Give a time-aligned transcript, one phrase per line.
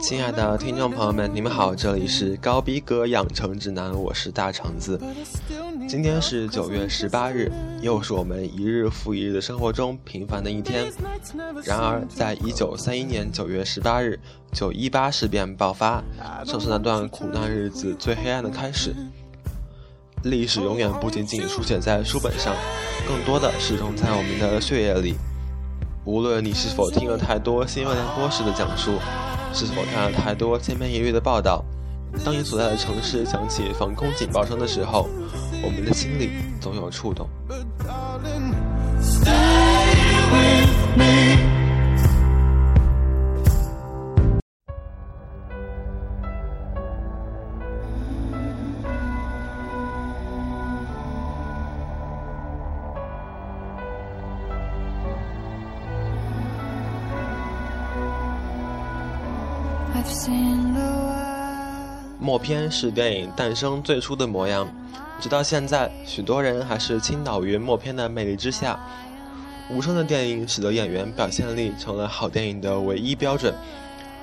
[0.00, 5.00] 亲爱的听众朋友们，你们好，这里是高逼格养成指南，我是大橙子。
[5.88, 7.50] 今天是九月十八日，
[7.80, 10.86] 又是我们一日复一日的生活中平凡的一天。
[11.64, 14.18] 然而，在一九三一年九月十八日，
[14.52, 16.02] 九一八事变爆发，
[16.44, 18.94] 正是那段苦难日子最黑暗的开始。
[20.22, 22.54] 历史永远不仅仅书写在书本上，
[23.08, 25.14] 更多的是融在我们的血液里。
[26.04, 28.92] 无论你是否听了太多新闻联播时的讲述，
[29.52, 31.62] 是否看了太多千篇一律的报道，
[32.24, 35.06] 当你所在的城市响起防空警报声的时候，
[35.62, 37.28] 我们的心里总有触动。
[62.18, 64.68] 默片是电影诞生最初的模样，
[65.18, 68.78] 直到现在，许多人还是倾倒于默片的魅力之下。
[69.70, 73.54] 无声的电影使得演员表现力成了好电影的唯一标准，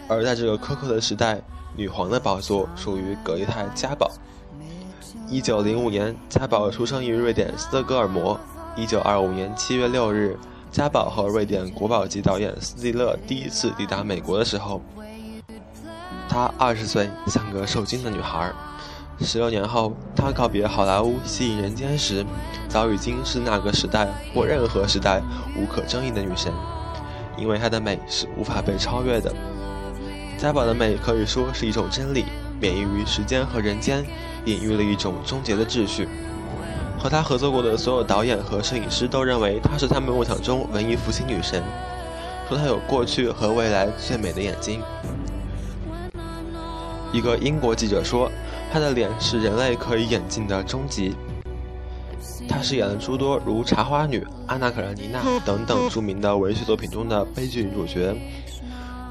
[0.07, 1.41] 而在这个苛刻的时代，
[1.75, 4.11] 女皇的宝座属于格丽泰·嘉宝。
[5.27, 8.39] 一九零五年，嘉宝出生于瑞典斯德哥尔摩。
[8.75, 10.37] 一九二五年七月六日，
[10.71, 14.79] 嘉宝和瑞典国宝级导演斯蒂勒第一次抵达美国的时候。
[16.37, 18.53] 她二十岁，像个受惊的女孩。
[19.19, 22.23] 十六年后，她告别好莱坞，吸引人间时，
[22.69, 25.19] 早已经是那个时代或任何时代
[25.55, 26.53] 无可争议的女神。
[27.39, 29.33] 因为她的美是无法被超越的。
[30.37, 32.25] 嘉宝的美可以说是一种真理，
[32.61, 34.05] 免疫于时间和人间，
[34.45, 36.07] 隐喻了一种终结的秩序。
[36.99, 41.63] 和她合作过的所有导演和摄影师都认为她是他们梦想中文艺复兴女神，
[42.47, 44.83] 说她有过去和未来最美的眼睛。
[47.13, 48.29] 一个英国记者说
[48.71, 51.15] ：“她的脸是人类可以演进的终极。”
[52.49, 58.15] 她饰演了诸多如《茶花女》《安娜·卡列尼娜》等等著名的文学作品中的悲剧女主角。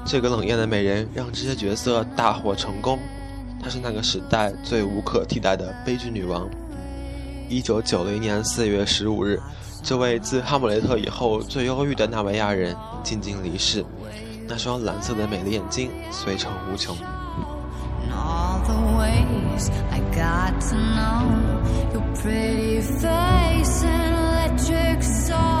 [0.05, 2.99] 这个冷艳的美人让这些角色大获成功。
[3.61, 6.47] 她是那个时代最无可替代的悲剧女王。
[7.49, 9.39] 一九九零年四月十五日，
[9.83, 13.83] 这位自《哈姆雷特》以后最忧郁的纳维亚人静静离世。
[14.47, 16.95] 那双蓝色的美丽眼睛随成无穷。
[18.69, 25.56] I got to know your pretty face and electric soul.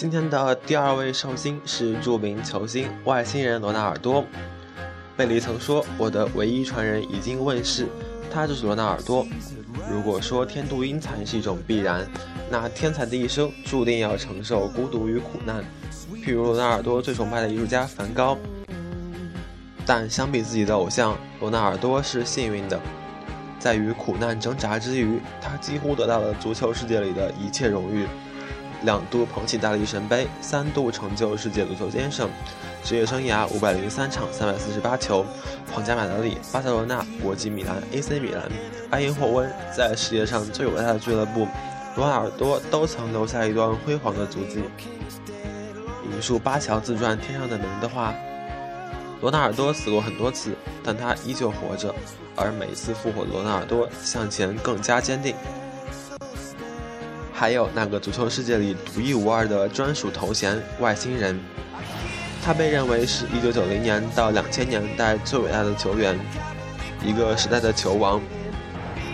[0.00, 4.24] 今天的第二位寿星是著名球星外星人罗纳尔多。
[5.14, 7.86] 贝利曾说：“我的唯一传人已经问世，
[8.32, 9.26] 他就是罗纳尔多。”
[9.92, 12.08] 如果说天妒英才是一种必然，
[12.50, 15.62] 那天才的一生注定要承受孤独与苦难。
[16.24, 18.38] 譬如罗纳尔多最崇拜的艺术家梵高，
[19.84, 22.80] 但相比自己的偶像，罗纳尔多是幸运的，
[23.58, 28.06] 在与苦难挣扎之余，他几乎得到了足球世界里的一切荣誉。
[28.82, 32.28] 两度捧起大力神杯，三度成就世界足球先生，
[32.82, 35.24] 职业生涯五百零三场，三百四十八球。
[35.72, 38.48] 皇家马德里、巴塞罗那、国际米兰、AC 米兰、
[38.90, 41.46] 埃因霍温，在世界上最伟大的俱乐部，
[41.96, 44.64] 罗纳尔多都曾留下一段辉煌的足迹。
[46.12, 48.12] 引述巴乔自传《天上的门》的话
[49.20, 51.94] ：“罗纳尔多死过很多次，但他依旧活着，
[52.34, 55.34] 而每次复活的罗纳尔多向前更加坚定。”
[57.40, 61.40] 还有那个足球世界里独一无二的专属头衔“外星人”，
[62.44, 66.18] 他被认为是一九九零年到两千年代最伟大的球员，
[67.02, 68.20] 一个时代的球王。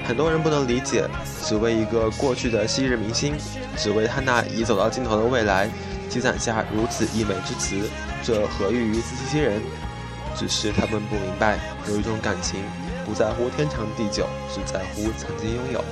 [0.04, 1.08] 很多人不能理解，
[1.44, 3.36] 只为一个过去的昔日明星，
[3.76, 5.70] 只为他那已走到尽头的未来，
[6.08, 7.88] 积攒下如此溢美之词，
[8.24, 9.62] 这何异于自欺欺人？
[10.34, 12.58] 只是他们不明白，有一种感情，
[13.04, 15.84] 不在乎天长地久，只在乎曾经拥有。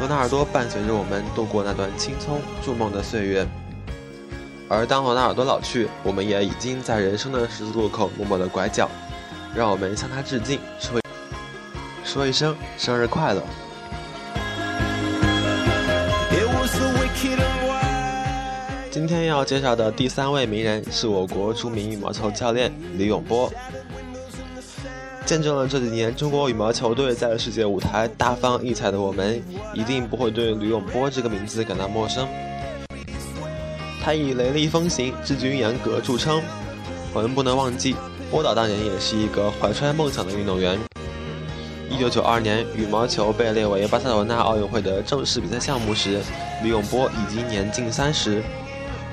[0.00, 3.46] 罗纳尔多伴随着我们度过那段青葱筑梦的岁月，
[4.68, 8.90] 而当罗纳尔多老去，我们也已经在人生的十字路口默默的拐角。
[9.54, 11.00] 让我们向他致敬，是为
[12.04, 13.42] 说一声生日快乐。
[18.90, 23.52] 今天要介绍的第三位名人是我国著名羽毛球教练李永波。
[25.26, 29.42] 见证了这几年中国羽毛球队在世界舞台大放异彩的我们，
[29.72, 32.28] 一定不会对吕永波这个名字感到陌生。
[34.02, 36.42] 他以雷厉风行、治军严格著称。
[37.14, 37.96] 我们不能忘记，
[38.30, 40.78] 波导当年也是一个怀揣梦想的运动员。
[41.88, 46.20] 一九九二年，羽毛球被列为巴塞罗那奥运会的正式比赛项目时，
[46.62, 48.42] 吕永波已经年近三十，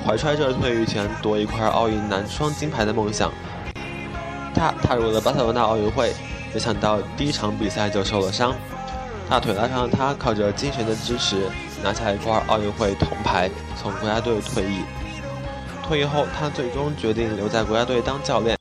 [0.06, 3.32] 怀揣着退役前夺一块奥运男双金牌的梦想。
[4.54, 6.14] 他踏入了巴塞罗那奥运会，
[6.54, 8.54] 没想到第一场比赛就受了伤，
[9.30, 11.50] 大腿拉伤的他靠着精神的支持
[11.84, 13.50] 拿下一块奥运会铜牌，
[13.82, 14.82] 从国家队退役。
[15.88, 18.58] 退役后，他最终决定留在国家队当教练。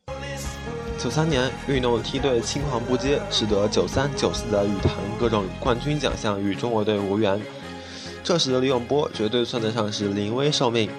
[0.98, 7.40] 九三年，运动梯队青黄不接，使得九三九四的羽坛各种冠军奖项与中国队无缘。
[8.22, 10.90] 这时的李永波绝对算得上是临危受命，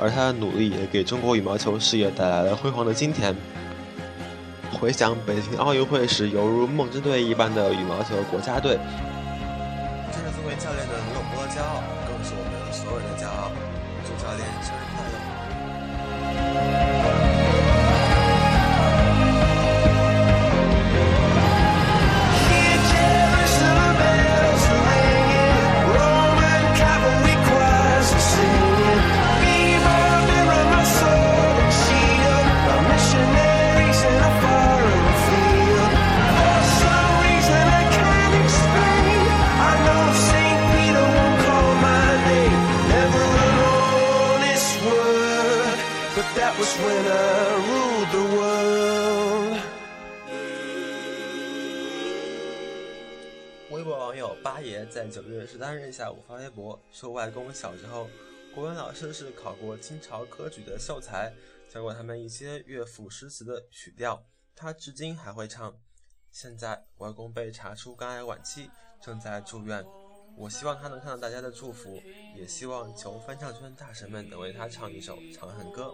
[0.00, 3.36] 而他的努力也给中国羽毛球事业带来了辉煌的今天。
[4.74, 8.78] 回想北京奥运会时犹如梦之队一般的羽毛球国家队，
[10.12, 13.50] 这是作为教练的李永波的骄傲，更是我们所有人的骄傲。
[14.04, 15.02] 祝教练生日快
[16.78, 16.83] 乐！
[53.70, 58.08] 微博网友八爷在九月十三日下午发微博说，外公小时候
[58.54, 61.34] 国文老师是考过清朝科举的秀才，
[61.68, 64.24] 教过他们一些乐府诗词的曲调，
[64.54, 65.76] 他至今还会唱。
[66.30, 68.70] 现在外公被查出肝癌晚期，
[69.02, 69.84] 正在住院。
[70.36, 72.02] 我希望他能看到大家的祝福，
[72.34, 75.84] 也希望求翻唱圈大神们能为他唱一首《长恨歌》。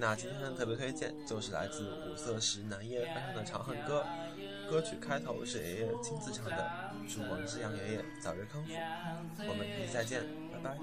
[0.00, 4.06] 那今天的特别推荐就是来自五色石南叶翻唱的《长恨歌》，
[4.70, 6.70] 歌曲开头是爷爷亲自唱的，
[7.08, 8.70] 祝王之阳爷爷早日康复。
[9.38, 10.22] 我们明天再见，
[10.52, 10.78] 拜拜。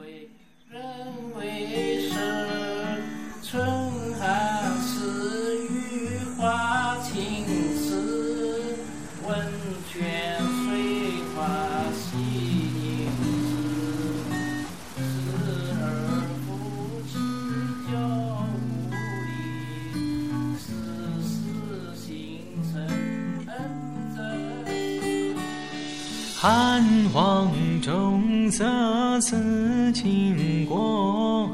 [26.48, 27.52] 汉皇
[27.82, 31.50] 重色思倾国，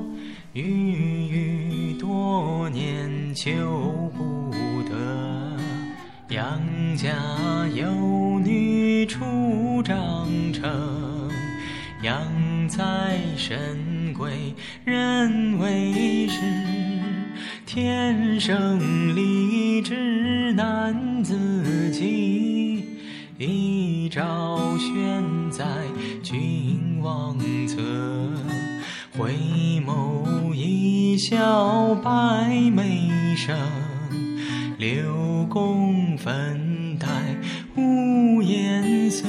[0.51, 0.61] 郁
[1.29, 4.51] 郁多年求不
[4.89, 5.55] 得。
[6.27, 6.59] 杨
[6.97, 7.07] 家
[7.73, 7.87] 有
[8.41, 11.31] 女初长成，
[12.03, 12.21] 养
[12.67, 16.41] 在深闺人未识，
[17.65, 22.70] 天生丽质难自弃。
[23.43, 25.65] 一朝悬在
[26.21, 27.35] 君王
[27.67, 27.81] 侧，
[29.17, 29.33] 回
[29.83, 33.57] 眸一笑百媚生。
[34.77, 37.07] 六宫粉黛
[37.75, 39.27] 无颜色。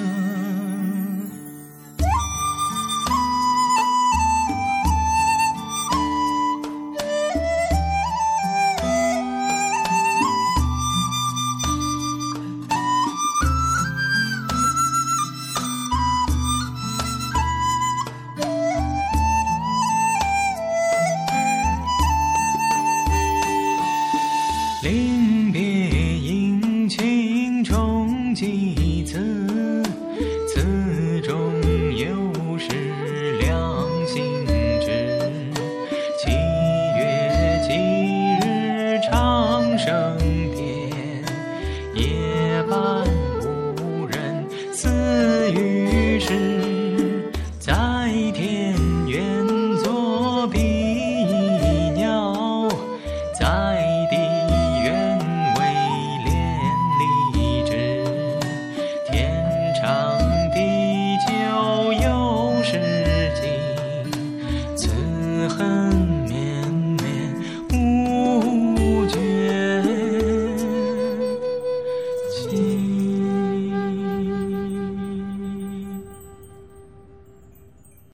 [39.92, 40.22] 恨。